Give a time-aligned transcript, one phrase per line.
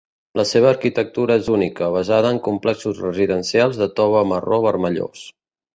[0.39, 5.29] La seva arquitectura és única, basada en complexos residencials de tova marró vermellós.